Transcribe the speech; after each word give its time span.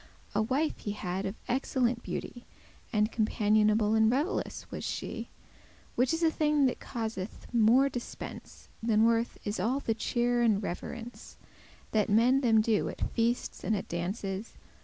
A 0.33 0.41
wife 0.41 0.79
he 0.79 0.93
had 0.93 1.27
of 1.27 1.35
excellent 1.47 2.01
beauty, 2.01 2.47
And 2.91 3.11
*companiable 3.11 3.93
and 3.95 4.11
revellous* 4.11 4.65
was 4.71 4.83
she, 4.83 5.29
*fond 5.29 5.29
of 5.29 5.29
society 5.29 5.29
and 5.29 5.97
Which 5.97 6.13
is 6.15 6.23
a 6.23 6.31
thing 6.31 6.65
that 6.65 6.79
causeth 6.79 7.53
more 7.53 7.87
dispence 7.87 8.67
merry 8.81 8.97
making* 8.97 9.03
Than 9.03 9.07
worth 9.07 9.37
is 9.45 9.59
all 9.59 9.79
the 9.79 9.93
cheer 9.93 10.41
and 10.41 10.63
reverence 10.63 11.37
That 11.91 12.09
men 12.09 12.41
them 12.41 12.61
do 12.61 12.89
at 12.89 13.11
feastes 13.15 13.63
and 13.63 13.75
at 13.75 13.87
dances. 13.87 14.53